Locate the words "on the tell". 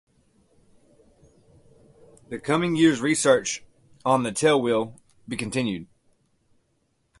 4.03-4.59